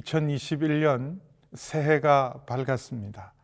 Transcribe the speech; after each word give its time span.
2021년 0.00 1.20
새해가 1.54 2.44
밝았습니다. 2.46 3.34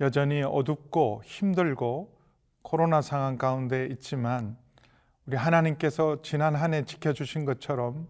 여전히 0.00 0.42
어둡고 0.42 1.22
힘들고 1.24 2.16
코로나 2.62 3.02
상황 3.02 3.36
가운데 3.36 3.86
있지만 3.90 4.56
우리 5.26 5.36
하나님께서 5.36 6.22
지난 6.22 6.54
한 6.54 6.74
해 6.74 6.84
지켜주신 6.84 7.44
것처럼 7.44 8.08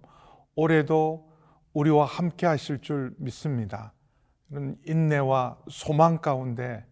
올해도 0.55 1.29
우리와 1.73 2.05
함께 2.05 2.47
하실 2.47 2.81
줄 2.81 3.15
믿습니다. 3.19 3.93
이런 4.51 4.77
인내와 4.87 5.59
소망 5.69 6.19
가운데 6.19 6.85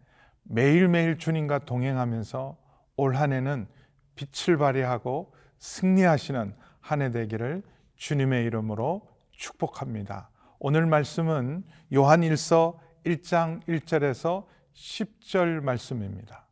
매일매일 0.45 1.19
주님과 1.19 1.61
동행하면서 1.61 2.57
올 2.97 3.15
한 3.17 3.33
해는 3.33 3.69
빛을 4.17 4.57
발휘하고 4.59 5.33
승리하시는 5.59 6.55
한 6.81 7.03
해 7.03 7.11
되기를 7.11 7.63
주님의 7.97 8.45
이름으로 8.47 9.07
축복합니다. 9.33 10.31
오늘 10.61 10.87
말씀은 10.87 11.63
요한 11.95 12.23
1서 12.23 12.75
1장 13.07 13.63
1절에서 13.69 14.45
10절 14.75 15.61
말씀입니다. 15.63 16.49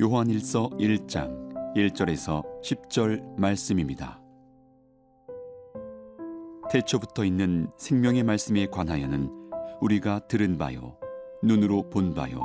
요한 0.00 0.26
1서 0.26 0.76
1장 0.80 1.76
1절에서 1.76 2.42
10절 2.60 3.38
말씀입니다. 3.38 4.20
태초부터 6.72 7.24
있는 7.24 7.68
생명의 7.76 8.24
말씀에 8.24 8.66
관하여는 8.66 9.30
우리가 9.80 10.26
들은 10.26 10.58
바요 10.58 10.98
눈으로 11.44 11.88
본 11.88 12.14
바요 12.14 12.40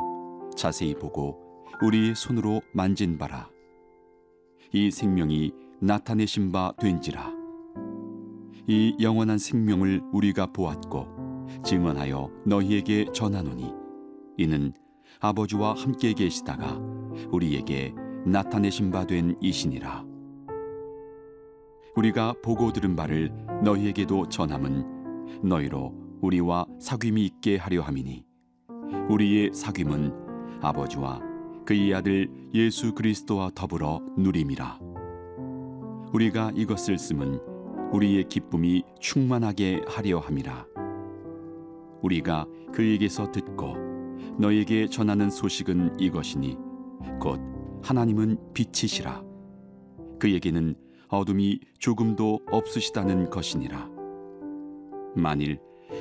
자세히 0.56 0.94
보고 0.94 1.66
우리의 1.82 2.14
손으로 2.14 2.62
만진 2.76 3.18
바라 3.18 3.50
이 4.72 4.92
생명이 4.92 5.69
나타내신 5.82 6.52
바 6.52 6.74
된지라. 6.80 7.32
이 8.68 8.96
영원한 9.02 9.38
생명을 9.38 10.02
우리가 10.12 10.48
보았고 10.48 11.08
증언하여 11.64 12.30
너희에게 12.46 13.06
전하노니 13.14 13.72
이는 14.38 14.74
아버지와 15.20 15.74
함께 15.76 16.14
계시다가 16.14 16.80
우리에게 17.32 17.94
나타내신 18.26 18.92
바 18.92 19.06
된 19.06 19.36
이시니라. 19.42 20.06
우리가 21.96 22.36
보고 22.44 22.72
들은 22.72 22.96
바를 22.96 23.32
너희에게도 23.64 24.28
전함은 24.30 25.40
너희로 25.44 25.94
우리와 26.22 26.66
사귐이 26.80 27.18
있게 27.20 27.58
하려 27.58 27.82
함이니 27.82 28.24
우리의 29.10 29.52
사귐은 29.52 30.62
아버지와 30.62 31.22
그의 31.66 31.94
아들 31.94 32.30
예수 32.54 32.94
그리스도와 32.94 33.50
더불어 33.56 34.02
누림이라 34.18 34.89
우리가 36.14 36.52
이것을 36.56 36.98
쓰면 36.98 37.40
우리의 37.92 38.24
기쁨이 38.26 38.84
충만하게 39.00 39.82
하려 39.88 40.20
함이라. 40.20 40.66
우리가 42.02 42.46
그에게서 42.74 43.32
듣고 43.32 43.76
너에게 44.38 44.88
전하는 44.88 45.30
소식은 45.30 46.00
이것이니 46.00 46.58
곧 47.20 47.40
하나님은 47.84 48.38
빛이시라. 48.54 49.24
그에게는 50.20 50.76
어둠이 51.10 51.60
조금도 51.80 52.42
없으시다는 52.52 53.30
것이니라. 53.30 53.90
만일 55.16 55.60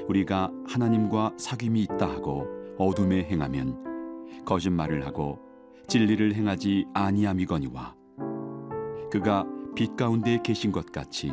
우리가 0.09 0.50
하나님과 0.66 1.32
사귐이 1.38 1.78
있다 1.78 2.09
하고 2.09 2.47
어둠에 2.78 3.25
행하면 3.25 4.44
거짓말을 4.44 5.06
하고 5.06 5.38
진리를 5.87 6.34
행하지 6.34 6.87
아니함이거니와 6.94 7.94
그가 9.11 9.47
빛 9.78 9.94
가운데 9.94 10.41
계신 10.43 10.72
것 10.72 10.91
같이 10.91 11.31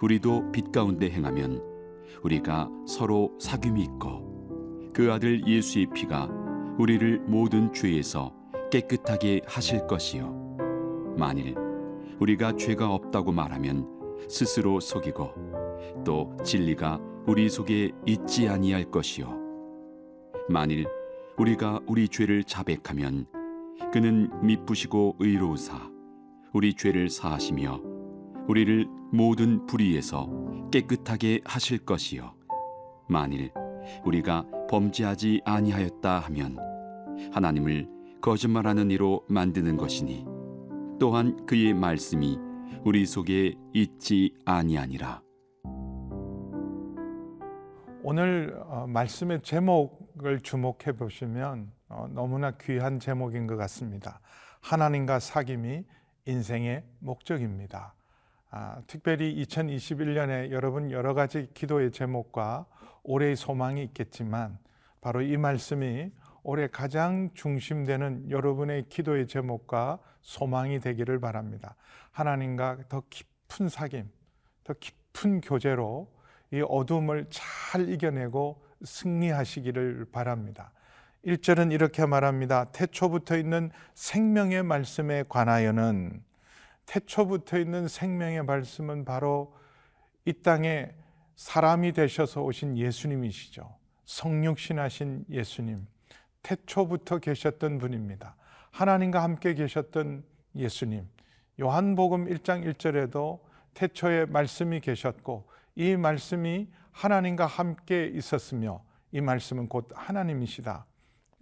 우리도 0.00 0.52
빛 0.52 0.70
가운데 0.70 1.10
행하면 1.10 1.60
우리가 2.22 2.70
서로 2.86 3.36
사귐이 3.40 3.80
있고 3.80 4.92
그 4.94 5.12
아들 5.12 5.44
예수의 5.44 5.88
피가 5.92 6.30
우리를 6.78 7.22
모든 7.26 7.72
죄에서 7.72 8.32
깨끗하게 8.70 9.40
하실 9.44 9.88
것이요. 9.88 11.16
만일 11.18 11.56
우리가 12.20 12.54
죄가 12.54 12.94
없다고 12.94 13.32
말하면 13.32 13.88
스스로 14.28 14.78
속이고 14.78 15.32
또 16.04 16.36
진리가 16.44 17.00
우리 17.26 17.50
속에 17.50 17.90
있지 18.06 18.48
아니할 18.48 18.84
것이요. 18.84 19.36
만일 20.48 20.86
우리가 21.36 21.80
우리 21.88 22.08
죄를 22.08 22.44
자백하면 22.44 23.26
그는 23.92 24.30
미쁘시고 24.46 25.16
의로우사 25.18 25.93
우리 26.54 26.72
죄를 26.72 27.10
사하시며 27.10 27.80
우리를 28.46 28.86
모든 29.10 29.66
불의에서 29.66 30.30
깨끗하게 30.70 31.40
하실 31.44 31.84
것이요 31.84 32.32
만일 33.08 33.50
우리가 34.04 34.46
범죄하지 34.70 35.42
아니하였다 35.44 36.20
하면 36.20 36.56
하나님을 37.32 37.88
거짓말하는 38.22 38.92
이로 38.92 39.24
만드는 39.28 39.76
것이니 39.76 40.24
또한 41.00 41.44
그의 41.44 41.74
말씀이 41.74 42.38
우리 42.84 43.04
속에 43.04 43.56
있지 43.72 44.32
아니하니라 44.44 45.22
오늘 48.04 48.62
어, 48.68 48.86
말씀의 48.86 49.42
제목을 49.42 50.38
주목해 50.40 50.92
보시면 50.96 51.72
어, 51.88 52.06
너무나 52.12 52.52
귀한 52.52 53.00
제목인 53.00 53.46
것 53.46 53.56
같습니다. 53.56 54.20
하나님과 54.60 55.18
사귐이 55.18 55.84
인생의 56.26 56.84
목적입니다. 57.00 57.94
아, 58.50 58.80
특별히 58.86 59.34
2021년에 59.44 60.50
여러분 60.50 60.90
여러 60.90 61.12
가지 61.12 61.48
기도의 61.54 61.90
제목과 61.90 62.66
올해의 63.02 63.36
소망이 63.36 63.82
있겠지만 63.84 64.58
바로 65.00 65.22
이 65.22 65.36
말씀이 65.36 66.10
올해 66.42 66.68
가장 66.68 67.30
중심되는 67.34 68.30
여러분의 68.30 68.88
기도의 68.88 69.26
제목과 69.26 69.98
소망이 70.20 70.78
되기를 70.78 71.18
바랍니다. 71.20 71.74
하나님과 72.12 72.84
더 72.88 73.02
깊은 73.10 73.68
사귐, 73.68 74.06
더 74.62 74.74
깊은 74.74 75.40
교제로 75.40 76.12
이 76.52 76.62
어둠을 76.66 77.26
잘 77.30 77.88
이겨내고 77.88 78.62
승리하시기를 78.84 80.06
바랍니다. 80.12 80.70
1절은 81.26 81.72
이렇게 81.72 82.04
말합니다. 82.06 82.66
태초부터 82.66 83.36
있는 83.36 83.70
생명의 83.94 84.62
말씀에 84.62 85.24
관하여는 85.28 86.22
태초부터 86.86 87.58
있는 87.58 87.88
생명의 87.88 88.44
말씀은 88.44 89.04
바로 89.04 89.54
이 90.24 90.32
땅에 90.32 90.92
사람이 91.36 91.92
되셔서 91.92 92.42
오신 92.42 92.76
예수님이시죠. 92.76 93.74
성육신하신 94.04 95.24
예수님. 95.30 95.86
태초부터 96.42 97.18
계셨던 97.18 97.78
분입니다. 97.78 98.36
하나님과 98.70 99.22
함께 99.22 99.54
계셨던 99.54 100.24
예수님. 100.56 101.08
요한복음 101.60 102.26
1장 102.26 102.70
1절에도 102.74 103.40
태초에 103.72 104.26
말씀이 104.26 104.80
계셨고 104.80 105.48
이 105.76 105.96
말씀이 105.96 106.68
하나님과 106.92 107.46
함께 107.46 108.10
있었으며 108.14 108.82
이 109.10 109.20
말씀은 109.20 109.68
곧 109.68 109.90
하나님이시다. 109.94 110.86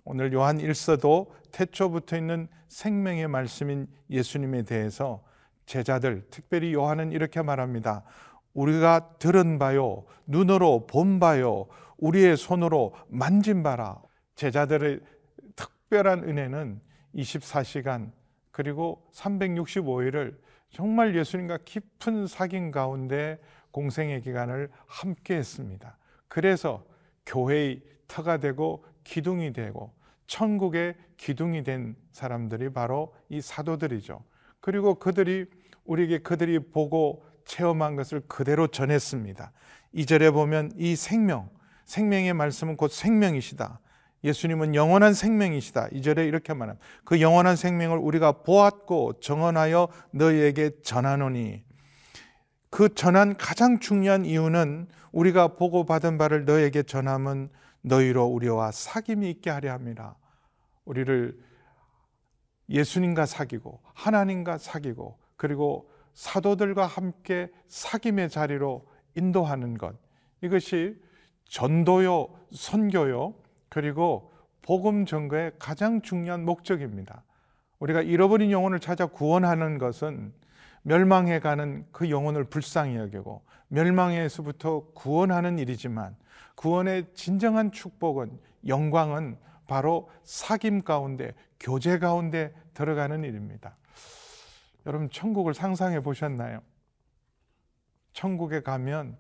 오늘 0.05 0.33
요한 0.33 0.59
1서도 0.59 1.29
태초부터 1.53 2.17
있는 2.17 2.49
생명의 2.69 3.29
말씀인 3.29 3.87
예수님에 4.11 4.63
대해서 4.63 5.23
제자들, 5.67 6.27
특별히 6.31 6.75
요한은 6.75 7.13
이렇게 7.13 7.43
말합니다. 7.43 8.03
우리가 8.55 9.17
들은 9.19 9.59
바요, 9.59 10.05
눈으로 10.27 10.87
본 10.87 11.21
바요, 11.21 11.67
우리의 11.99 12.37
손으로 12.37 12.95
만진 13.09 13.63
바라. 13.63 14.01
제자들의 14.35 15.01
특별한 15.55 16.25
은혜는 16.25 16.81
24시간 17.15 18.11
그리고 18.51 19.07
365일을 19.13 20.37
정말 20.71 21.15
예수님과 21.15 21.59
깊은 21.65 22.25
사귐 22.27 22.73
가운데 22.73 23.39
공생의 23.71 24.23
기간을 24.23 24.71
함께 24.87 25.37
했습니다. 25.37 25.97
그래서 26.29 26.85
교회의 27.27 27.83
터가 28.09 28.39
되고 28.39 28.85
기둥이 29.05 29.53
되고 29.53 29.93
천국의 30.27 30.95
기둥이 31.17 31.63
된 31.63 31.97
사람들이 32.13 32.73
바로 32.73 33.15
이 33.29 33.41
사도들이죠. 33.41 34.23
그리고 34.61 34.95
그들이 34.95 35.47
우리에게 35.85 36.19
그들이 36.19 36.59
보고 36.59 37.25
체험한 37.45 37.97
것을 37.97 38.23
그대로 38.29 38.67
전했습니다. 38.67 39.53
이절에 39.93 40.31
보면 40.31 40.73
이 40.77 40.97
생명, 40.97 41.51
생명의 41.85 42.33
말씀은 42.35 42.77
곧 42.77 42.89
생명이시다. 42.89 43.81
예수님은 44.25 44.75
영원한 44.75 45.15
생명이시다. 45.15 45.89
이절에 45.93 46.25
이렇게 46.27 46.55
말합니다. 46.55 46.85
그 47.05 47.21
영원한 47.21 47.57
생명을 47.57 47.99
우리가 47.99 48.43
보았고 48.43 49.21
정언하여 49.21 49.89
너희에게 50.13 50.83
전하노니 50.83 51.65
그 52.71 52.95
전한 52.95 53.37
가장 53.37 53.81
중요한 53.81 54.25
이유는 54.25 54.89
우리가 55.11 55.57
보고 55.57 55.85
받은 55.85 56.19
바를 56.19 56.45
너에게 56.45 56.85
전함은 56.85 57.51
너희로 57.83 58.27
우리와 58.27 58.71
사귐이 58.71 59.25
있게 59.37 59.51
하려 59.51 59.73
함이라. 59.73 60.17
우리를 60.85 61.39
예수님과 62.69 63.27
사귀고 63.27 63.81
하나님과 63.95 64.59
사귀고 64.59 65.19
그리고 65.37 65.91
사도들과 66.15 66.87
함께 66.87 67.51
사귐의 67.69 68.31
자리로 68.31 68.87
인도하는 69.17 69.77
것. 69.77 69.97
이것이 70.41 70.97
전도요, 71.49 72.29
선교요, 72.53 73.35
그리고 73.69 74.33
복음 74.63 75.05
전거의 75.05 75.53
가장 75.59 76.01
중요한 76.03 76.45
목적입니다. 76.45 77.25
우리가 77.79 78.01
잃어버린 78.01 78.51
영혼을 78.51 78.79
찾아 78.79 79.07
구원하는 79.07 79.79
것은 79.79 80.33
멸망해 80.83 81.41
가는 81.41 81.87
그 81.93 82.11
영혼을 82.11 82.45
불쌍히 82.45 82.97
여기고 82.97 83.43
멸망에서부터 83.69 84.93
구원하는 84.95 85.59
일이지만 85.59 86.17
구원의 86.57 87.15
진정한 87.15 87.73
축복은 87.73 88.39
영광은 88.67 89.39
바로 89.67 90.11
사귐 90.25 90.85
가운데 90.85 91.35
교제 91.59 91.99
가운데 91.99 92.55
들어가는 92.75 93.25
일입니다. 93.25 93.77
여러분 94.87 95.09
천국을 95.11 95.55
상상해 95.55 96.01
보셨나요? 96.01 96.61
천국에 98.13 98.61
가면 98.61 99.17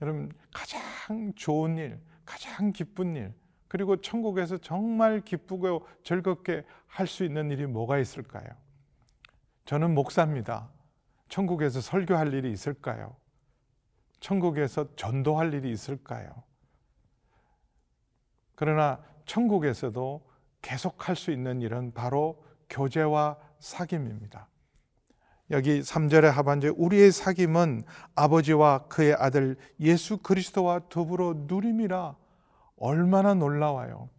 여러분 0.00 0.32
가장 0.52 1.32
좋은 1.34 1.76
일, 1.78 2.00
가장 2.24 2.72
기쁜 2.72 3.16
일, 3.16 3.34
그리고 3.68 3.96
천국에서 3.96 4.58
정말 4.58 5.20
기쁘고 5.20 5.86
즐겁게 6.04 6.64
할 6.86 7.06
수 7.06 7.24
있는 7.24 7.50
일이 7.50 7.66
뭐가 7.66 7.98
있을까요? 7.98 8.46
저는 9.64 9.94
목사입니다. 9.94 10.68
천국에서 11.32 11.80
설교할 11.80 12.34
일이 12.34 12.52
있을까요? 12.52 13.16
천국에서 14.20 14.94
전도할 14.96 15.54
일이 15.54 15.72
있을까요? 15.72 16.30
그러나 18.54 19.02
천국에서도 19.24 20.28
계속 20.60 21.08
할 21.08 21.16
수 21.16 21.30
있는 21.30 21.62
일은 21.62 21.94
바로 21.94 22.44
교제와 22.68 23.38
사귐입니다. 23.60 24.44
여기 25.50 25.80
3절의 25.80 26.30
하반절 26.30 26.74
우리의 26.76 27.10
사귐은 27.10 27.84
아버지와 28.14 28.88
그의 28.88 29.14
아들 29.14 29.56
예수 29.80 30.18
그리스도와 30.18 30.82
더불어 30.90 31.32
누림이라 31.46 32.14
얼마나 32.76 33.32
놀라워요. 33.32 34.10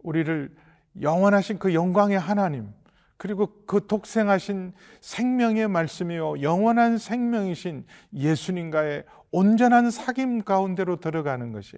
우리를 0.00 0.54
영원하신 1.00 1.58
그 1.58 1.72
영광의 1.72 2.18
하나님 2.18 2.70
그리고 3.16 3.48
그 3.66 3.86
독생하신 3.86 4.72
생명의 5.00 5.68
말씀이요 5.68 6.42
영원한 6.42 6.98
생명이신 6.98 7.86
예수님과의 8.12 9.04
온전한 9.30 9.88
사귐 9.88 10.44
가운데로 10.44 10.96
들어가는 10.96 11.52
것이 11.52 11.76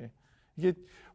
이게 0.57 0.73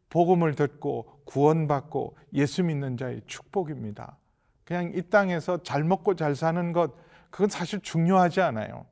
복음을 0.10 0.56
듣고 0.56 1.22
구원받고 1.26 2.18
예수 2.34 2.64
믿는 2.64 2.98
자의 2.98 3.22
축복입니다. 3.28 4.18
그냥 4.66 4.92
이 4.94 5.02
땅에서 5.02 5.64
잘 5.64 5.84
먹고 5.84 6.16
잘 6.16 6.36
사는 6.36 6.72
것 6.74 6.94
그건 7.30 7.50
사실 7.50 7.80
중요하지 7.82 8.42
않아요. 8.42 8.86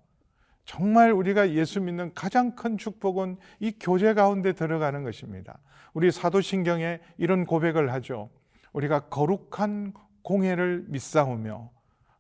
정말 0.66 1.12
우리가 1.12 1.52
예수 1.52 1.82
믿는 1.82 2.14
가장 2.14 2.56
큰 2.56 2.78
축복은 2.78 3.38
이 3.60 3.74
교제 3.80 4.14
가운데 4.14 4.54
들어가는 4.54 5.04
것입니다. 5.04 5.58
우리 5.94 6.12
사도신경에 6.12 7.00
이런 7.18 7.46
고백을 7.46 7.92
하죠. 7.94 8.30
우리가 8.74 9.08
거룩한 9.10 9.94
공예를 10.22 10.86
믿사오며 10.88 11.70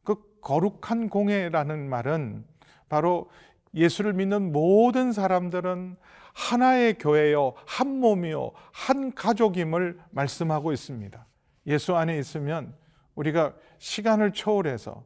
그 0.04 0.16
거룩한 0.42 1.10
공예라는 1.10 1.90
말은 1.90 2.46
바로 2.88 3.30
예수를 3.74 4.13
믿는 4.13 4.51
모든 4.51 5.12
사람들은 5.12 5.98
하나의 6.34 6.98
교회요, 6.98 7.54
한 7.66 8.00
몸이요, 8.00 8.51
한 8.72 9.13
가족임을 9.13 10.00
말씀하고 10.12 10.72
있습니다. 10.72 11.25
예수 11.68 11.96
안에 11.96 12.18
있으면 12.18 12.74
우리가 13.16 13.54
시간을 13.78 14.31
초월해서 14.31 15.04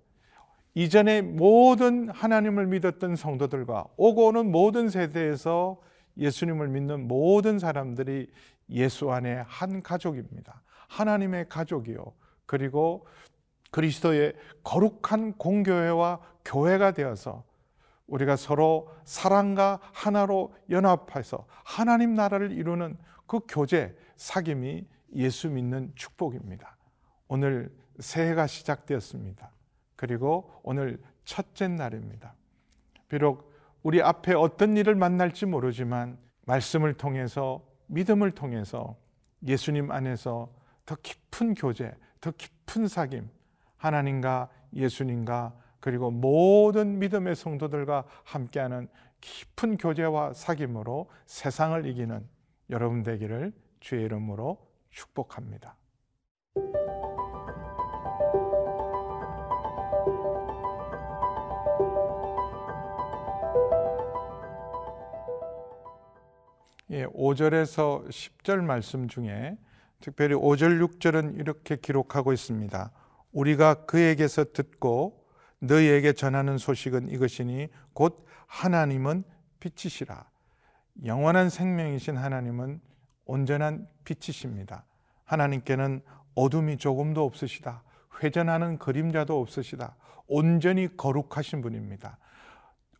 이전에 0.75 1.21
모든 1.21 2.09
하나님을 2.09 2.67
믿었던 2.67 3.15
성도들과 3.15 3.85
오고 3.97 4.27
오는 4.27 4.51
모든 4.51 4.89
세대에서 4.89 5.79
예수님을 6.17 6.67
믿는 6.67 7.07
모든 7.07 7.59
사람들이 7.59 8.27
예수 8.69 9.11
안에 9.11 9.43
한 9.47 9.83
가족입니다. 9.83 10.61
하나님의 10.87 11.49
가족이요. 11.49 12.03
그리고 12.45 13.05
그리스도의 13.71 14.33
거룩한 14.63 15.33
공교회와 15.33 16.19
교회가 16.45 16.91
되어서 16.91 17.43
우리가 18.07 18.35
서로 18.35 18.89
사랑과 19.05 19.79
하나로 19.93 20.53
연합해서 20.69 21.45
하나님 21.63 22.13
나라를 22.13 22.51
이루는 22.51 22.97
그 23.25 23.39
교제, 23.47 23.97
사귐이 24.17 24.85
예수 25.15 25.49
믿는 25.49 25.91
축복입니다. 25.95 26.77
오늘 27.27 27.73
새해가 27.99 28.47
시작되었습니다. 28.47 29.51
그리고 29.95 30.51
오늘 30.63 31.01
첫째 31.25 31.67
날입니다. 31.67 32.35
비록 33.07 33.51
우리 33.81 34.01
앞에 34.01 34.33
어떤 34.33 34.75
일을 34.77 34.95
만날지 34.95 35.45
모르지만 35.45 36.17
말씀을 36.45 36.95
통해서 36.95 37.65
믿음을 37.87 38.31
통해서 38.31 38.97
예수님 39.45 39.91
안에서 39.91 40.49
더 40.85 40.95
깊은 41.01 41.53
교제, 41.55 41.93
더 42.23 42.31
깊은 42.31 42.85
사귐, 42.85 43.27
하나님과 43.75 44.49
예수님과 44.73 45.59
그리고 45.81 46.09
모든 46.09 46.97
믿음의 46.99 47.35
성도들과 47.35 48.05
함께하는 48.23 48.87
깊은 49.19 49.75
교제와 49.75 50.31
사귐으로 50.31 51.07
세상을 51.25 51.85
이기는 51.85 52.25
여러분 52.69 53.03
되기를 53.03 53.51
주의 53.81 54.05
이름으로 54.05 54.57
축복합니다. 54.89 55.75
예, 66.91 67.05
5절에서 67.05 68.07
10절 68.07 68.61
말씀 68.61 69.09
중에 69.09 69.57
특별히 70.03 70.35
5절, 70.35 70.85
6절은 70.85 71.39
이렇게 71.39 71.77
기록하고 71.77 72.33
있습니다. 72.33 72.91
우리가 73.31 73.85
그에게서 73.85 74.43
듣고 74.51 75.25
너희에게 75.59 76.11
전하는 76.11 76.57
소식은 76.57 77.07
이것이니 77.07 77.69
곧 77.93 78.25
하나님은 78.47 79.23
빛이시라. 79.61 80.29
영원한 81.05 81.49
생명이신 81.49 82.17
하나님은 82.17 82.81
온전한 83.23 83.87
빛이십니다. 84.03 84.83
하나님께는 85.23 86.01
어둠이 86.35 86.75
조금도 86.79 87.23
없으시다. 87.23 87.83
회전하는 88.21 88.79
그림자도 88.79 89.39
없으시다. 89.39 89.95
온전히 90.27 90.97
거룩하신 90.97 91.61
분입니다. 91.61 92.17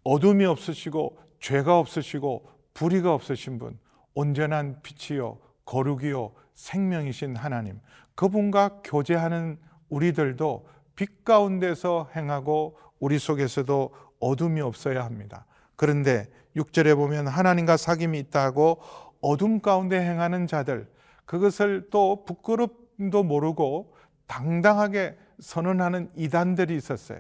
어둠이 0.06 0.46
없으시고 0.46 1.20
죄가 1.42 1.80
없으시고 1.80 2.50
불의가 2.74 3.14
없으신 3.14 3.60
분, 3.60 3.78
온전한 4.14 4.82
빛이요, 4.82 5.38
거룩이요, 5.66 6.43
생명이신 6.56 7.36
하나님, 7.36 7.80
그분과 8.16 8.82
교제하는 8.84 9.58
우리들도 9.90 10.68
빛 10.96 11.24
가운데서 11.26 12.10
행하고 12.16 12.78
우리 13.00 13.20
속에서도 13.20 13.94
어둠이 14.20 14.62
없어야 14.62 15.04
합니다. 15.04 15.46
그런데 15.76 16.28
6절에 16.56 16.96
보면 16.96 17.28
하나님과 17.28 17.76
사귐이 17.76 18.16
있다고 18.16 18.80
어둠 19.22 19.60
가운데 19.60 20.00
행하는 20.00 20.48
자들, 20.48 20.90
그것을 21.26 21.88
또 21.90 22.26
부끄럽도 22.26 23.24
모르고 23.24 23.94
당당하게 24.28 25.18
선언하는 25.40 26.12
이단들이 26.16 26.76
있었어요. 26.76 27.20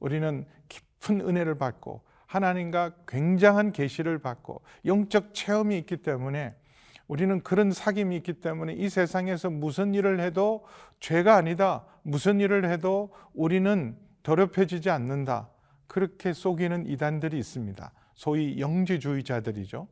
우리는 0.00 0.46
깊은 0.68 1.20
은혜를 1.20 1.56
받고 1.56 2.02
하나님과 2.26 2.92
굉장한 3.06 3.72
계시를 3.72 4.18
받고 4.18 4.60
영적 4.84 5.32
체험이 5.32 5.78
있기 5.78 5.98
때문에 5.98 6.54
우리는 7.08 7.42
그런 7.42 7.70
사귐이 7.70 8.12
있기 8.18 8.34
때문에 8.34 8.74
이 8.74 8.88
세상에서 8.88 9.50
무슨 9.50 9.94
일을 9.94 10.20
해도 10.20 10.64
죄가 11.00 11.36
아니다. 11.36 11.84
무슨 12.02 12.38
일을 12.38 12.70
해도 12.70 13.10
우리는 13.34 13.96
더럽혀지지 14.22 14.90
않는다. 14.90 15.48
그렇게 15.86 16.34
속이는 16.34 16.86
이단들이 16.86 17.38
있습니다. 17.38 17.90
소위 18.14 18.60
영지주의자들이죠. 18.60 19.88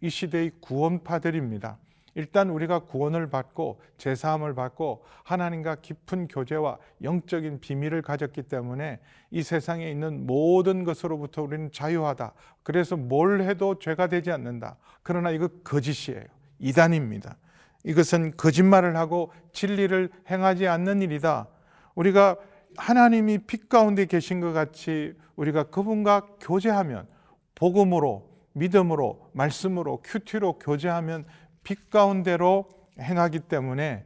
이 0.00 0.08
시대의 0.08 0.52
구원파들입니다. 0.60 1.78
일단 2.14 2.50
우리가 2.50 2.80
구원을 2.80 3.30
받고 3.30 3.80
제사함을 3.96 4.54
받고 4.54 5.04
하나님과 5.24 5.76
깊은 5.76 6.28
교제와 6.28 6.78
영적인 7.02 7.60
비밀을 7.60 8.02
가졌기 8.02 8.42
때문에 8.42 9.00
이 9.30 9.42
세상에 9.42 9.90
있는 9.90 10.26
모든 10.26 10.84
것으로부터 10.84 11.42
우리는 11.42 11.70
자유하다. 11.72 12.32
그래서 12.62 12.96
뭘 12.96 13.42
해도 13.42 13.78
죄가 13.78 14.08
되지 14.08 14.30
않는다. 14.30 14.76
그러나 15.02 15.30
이거 15.30 15.48
거짓이에요. 15.64 16.39
이단입니다. 16.60 17.36
이것은 17.84 18.36
거짓말을 18.36 18.96
하고 18.96 19.32
진리를 19.52 20.10
행하지 20.30 20.68
않는 20.68 21.02
일이다. 21.02 21.48
우리가 21.94 22.36
하나님이 22.76 23.38
빛 23.38 23.68
가운데 23.68 24.04
계신 24.04 24.40
것 24.40 24.52
같이 24.52 25.14
우리가 25.36 25.64
그분과 25.64 26.28
교제하면 26.40 27.06
복음으로 27.54 28.28
믿음으로 28.52 29.30
말씀으로 29.32 30.02
큐티로 30.04 30.58
교제하면 30.58 31.24
빛 31.62 31.90
가운데로 31.90 32.68
행하기 33.00 33.40
때문에 33.40 34.04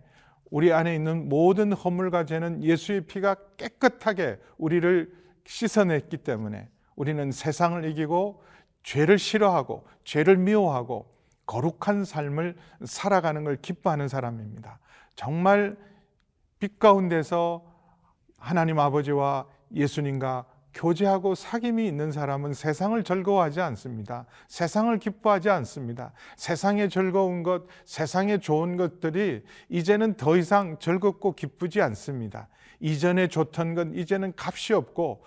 우리 0.51 0.73
안에 0.73 0.95
있는 0.95 1.29
모든 1.29 1.73
허물과 1.73 2.27
죄는 2.27 2.63
예수의 2.63 3.03
피가 3.03 3.37
깨끗하게 3.57 4.39
우리를 4.57 5.13
씻어냈기 5.47 6.19
때문에 6.19 6.69
우리는 6.95 7.33
세상을 7.33 7.85
이기고 7.91 8.43
죄를 8.83 9.19
싫어하고 9.19 9.85
죄를 10.05 10.37
미워하고 10.37 11.14
거룩한 11.47 12.05
삶을 12.05 12.57
살아가는 12.85 13.45
걸 13.45 13.57
기뻐하는 13.57 14.09
사람입니다. 14.09 14.79
정말 15.15 15.77
빛 16.59 16.79
가운데서 16.79 17.63
하나님 18.39 18.79
아버지와 18.79 19.47
예수님과 19.75 20.47
교제하고 20.75 21.35
사귐이 21.35 21.87
있는 21.87 22.11
사람은 22.11 22.53
세상을 22.53 23.03
즐거워하지 23.05 23.61
않습니다. 23.61 24.27
세상을 24.49 24.99
기뻐하지 24.99 25.49
않습니다. 25.51 26.13
세상의 26.37 26.91
즐거운 26.91 27.43
것, 27.43 27.63
세상의 27.85 28.41
좋은 28.41 28.77
것들이 28.77 29.45
이제는 29.69 30.15
더 30.15 30.37
이상 30.37 30.79
즐겁고 30.79 31.35
기쁘지 31.35 31.81
않습니다. 31.81 32.49
이전에 32.81 33.29
좋던 33.29 33.75
건 33.75 33.95
이제는 33.95 34.33
값이 34.37 34.75
없고 34.75 35.23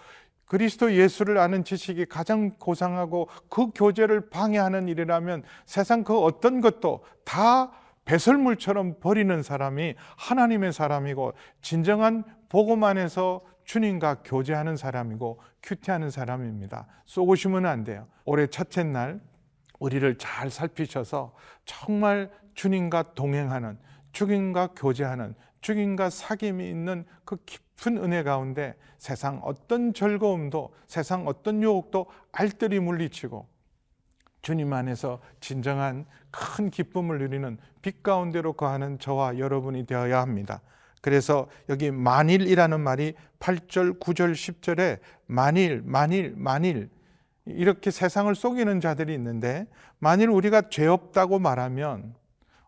그리스도 0.47 0.93
예수를 0.93 1.37
아는 1.37 1.63
지식이 1.63 2.05
가장 2.05 2.51
고상하고 2.57 3.27
그 3.49 3.67
교제를 3.75 4.29
방해하는 4.29 4.87
일이라면 4.87 5.43
세상 5.65 6.03
그 6.03 6.17
어떤 6.17 6.61
것도 6.61 7.03
다 7.23 7.71
배설물처럼 8.05 8.99
버리는 8.99 9.43
사람이 9.43 9.95
하나님의 10.15 10.71
사람이고 10.71 11.33
진정한 11.61 12.23
복음 12.49 12.85
안에서 12.85 13.41
주님과 13.65 14.23
교제하는 14.23 14.77
사람이고 14.77 15.41
큐티하는 15.61 16.09
사람입니다. 16.09 16.87
쏘고시면 17.03 17.65
안 17.65 17.83
돼요. 17.83 18.07
올해 18.23 18.47
첫째 18.47 18.83
날 18.83 19.19
우리를 19.79 20.17
잘 20.17 20.49
살피셔서 20.49 21.33
정말 21.65 22.31
주님과 22.55 23.13
동행하는 23.13 23.77
주님과 24.13 24.69
교제하는 24.75 25.35
주님과 25.61 26.09
사귐이 26.09 26.61
있는 26.61 27.05
그 27.25 27.37
깊은 27.45 27.97
은혜 27.97 28.23
가운데 28.23 28.75
세상 28.97 29.39
어떤 29.43 29.93
즐거움도 29.93 30.73
세상 30.87 31.27
어떤 31.27 31.61
유혹도 31.61 32.07
알뜰히 32.31 32.79
물리치고 32.79 33.47
주님 34.41 34.71
안에서 34.73 35.19
진정한 35.39 36.05
큰 36.31 36.69
기쁨을 36.69 37.19
누리는 37.19 37.57
빛 37.81 38.03
가운데로 38.03 38.53
거하는 38.53 38.99
저와 38.99 39.39
여러분이 39.39 39.85
되어야 39.85 40.21
합니다. 40.21 40.61
그래서 41.01 41.47
여기 41.69 41.91
만일이라는 41.91 42.79
말이 42.79 43.13
8절, 43.39 43.99
9절, 43.99 44.33
10절에 44.33 44.99
만일, 45.25 45.81
만일, 45.85 46.33
만일 46.35 46.89
이렇게 47.45 47.91
세상을 47.91 48.33
속이는 48.33 48.81
자들이 48.81 49.13
있는데 49.13 49.67
만일 49.99 50.29
우리가 50.29 50.69
죄 50.69 50.87
없다고 50.87 51.39
말하면 51.39 52.15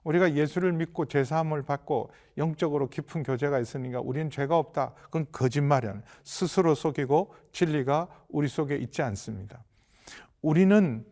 우리가 0.09 0.33
예수를 0.33 0.73
믿고 0.73 1.05
죄사함을 1.05 1.61
받고 1.61 2.09
영적으로 2.37 2.89
깊은 2.89 3.21
교제가 3.21 3.59
있으니까 3.59 4.01
우리는 4.01 4.31
죄가 4.31 4.57
없다. 4.57 4.93
그건 5.03 5.27
거짓말이야. 5.31 6.01
스스로 6.23 6.73
속이고 6.73 7.31
진리가 7.51 8.07
우리 8.29 8.47
속에 8.47 8.75
있지 8.77 9.03
않습니다. 9.03 9.63
우리는 10.41 11.05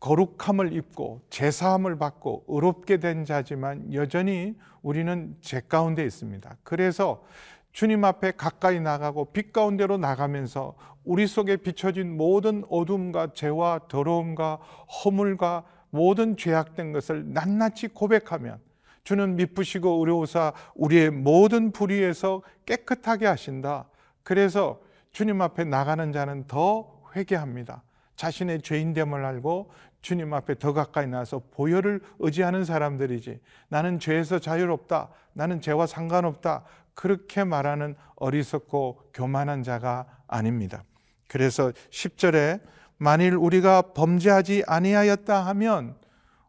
거룩함을 0.00 0.72
입고 0.72 1.20
제사함을 1.30 1.96
받고 1.96 2.46
의롭게 2.48 2.96
된 2.96 3.24
자지만 3.24 3.92
여전히 3.94 4.56
우리는 4.82 5.36
죄 5.40 5.60
가운데 5.60 6.02
있습니다. 6.04 6.56
그래서 6.64 7.22
주님 7.70 8.04
앞에 8.04 8.32
가까이 8.32 8.80
나가고 8.80 9.26
빛 9.26 9.52
가운데로 9.52 9.96
나가면서 9.96 10.74
우리 11.04 11.28
속에 11.28 11.58
비춰진 11.58 12.16
모든 12.16 12.64
어둠과 12.68 13.32
죄와 13.34 13.82
더러움과 13.88 14.58
허물과 15.04 15.64
모든 15.90 16.36
죄악된 16.36 16.92
것을 16.92 17.32
낱낱이 17.32 17.88
고백하면 17.88 18.58
주는 19.04 19.36
미쁘시고 19.36 19.98
의로우사 20.00 20.52
우리의 20.74 21.10
모든 21.10 21.72
불의에서 21.72 22.42
깨끗하게 22.66 23.26
하신다. 23.26 23.88
그래서 24.22 24.80
주님 25.12 25.40
앞에 25.42 25.64
나가는 25.64 26.12
자는 26.12 26.46
더 26.46 27.02
회개합니다. 27.16 27.82
자신의 28.16 28.62
죄인됨을 28.62 29.24
알고 29.24 29.70
주님 30.02 30.32
앞에 30.32 30.56
더 30.58 30.72
가까이 30.72 31.06
나서 31.06 31.42
보혈을 31.50 32.00
의지하는 32.18 32.64
사람들이지 32.64 33.40
나는 33.68 33.98
죄에서 33.98 34.38
자유롭다. 34.38 35.08
나는 35.32 35.60
죄와 35.60 35.86
상관없다. 35.86 36.64
그렇게 36.94 37.44
말하는 37.44 37.96
어리석고 38.16 39.10
교만한 39.14 39.62
자가 39.62 40.06
아닙니다. 40.26 40.84
그래서 41.28 41.72
10절에 41.90 42.60
만일 43.02 43.34
우리가 43.34 43.80
범죄하지 43.94 44.64
아니하였다 44.66 45.46
하면 45.46 45.94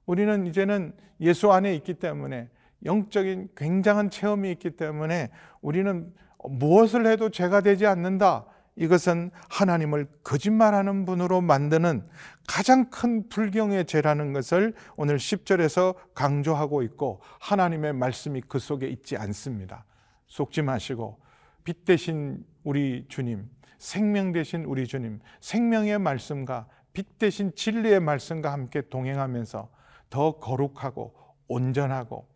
우리는 0.05 0.45
이제는 0.47 0.93
예수 1.21 1.49
안에 1.49 1.73
있기 1.75 1.93
때문에 1.93 2.49
영적인 2.83 3.51
굉장한 3.55 4.09
체험이 4.09 4.51
있기 4.51 4.71
때문에 4.71 5.29
우리는 5.61 6.13
무엇을 6.43 7.07
해도 7.07 7.29
죄가 7.29 7.61
되지 7.61 7.85
않는다. 7.85 8.45
이것은 8.75 9.31
하나님을 9.49 10.07
거짓말하는 10.25 11.05
분으로 11.05 11.39
만드는 11.39 12.05
가장 12.49 12.89
큰 12.89 13.29
불경의 13.29 13.85
죄라는 13.85 14.33
것을 14.33 14.73
오늘 14.97 15.15
10절에서 15.15 15.95
강조하고 16.13 16.83
있고 16.83 17.21
하나님의 17.39 17.93
말씀이 17.93 18.41
그 18.49 18.59
속에 18.59 18.87
있지 18.87 19.15
않습니다. 19.15 19.85
속지 20.27 20.63
마시고 20.63 21.17
빛 21.63 21.85
대신 21.85 22.43
우리 22.65 23.05
주님, 23.07 23.49
생명 23.81 24.31
대신 24.31 24.63
우리 24.65 24.85
주님, 24.85 25.19
생명의 25.39 25.97
말씀과 25.97 26.67
빛 26.93 27.17
대신 27.17 27.51
진리의 27.55 27.99
말씀과 27.99 28.53
함께 28.53 28.81
동행하면서 28.87 29.69
더 30.11 30.31
거룩하고 30.37 31.15
온전하고 31.47 32.27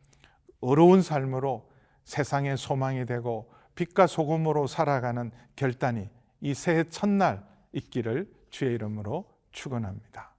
어려운 0.59 1.03
삶으로 1.03 1.69
세상의 2.03 2.57
소망이 2.57 3.05
되고 3.05 3.51
빛과 3.75 4.07
소금으로 4.07 4.65
살아가는 4.65 5.29
결단이 5.55 6.09
이 6.41 6.53
새해 6.55 6.83
첫날 6.85 7.45
있기를 7.73 8.27
주의 8.49 8.73
이름으로 8.73 9.29
축원합니다. 9.51 10.33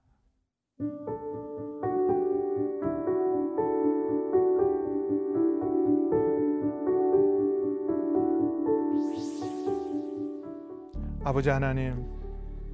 아버지 11.27 11.49
하나님, 11.49 12.05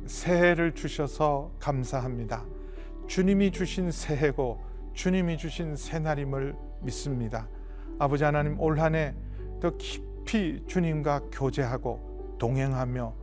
새해를 0.05 0.75
주셔서 0.75 1.51
감사합니다. 1.59 2.45
주님이 3.07 3.49
주신 3.49 3.89
새해고 3.89 4.61
주님이 4.93 5.37
주신 5.39 5.75
새날임을 5.75 6.55
믿습니다. 6.83 7.47
아버지 7.97 8.23
하나님 8.23 8.59
올 8.59 8.77
한 8.79 8.93
해 8.93 9.15
더 9.59 9.75
깊이 9.77 10.61
주님과 10.67 11.29
교제하고 11.31 12.35
동행하며 12.37 13.15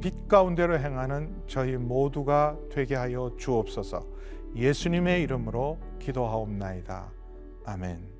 빛 0.00 0.26
가운데로 0.28 0.78
행하는 0.78 1.42
저희 1.46 1.76
모두가 1.76 2.56
되게 2.70 2.94
하여 2.94 3.34
주옵소서. 3.36 4.00
예수님의 4.56 5.22
이름으로 5.24 5.78
기도하옵나이다. 5.98 7.12
아멘. 7.66 8.19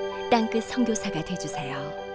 땅끝 0.31 0.63
선교사가 0.63 1.21
되주세요. 1.25 2.10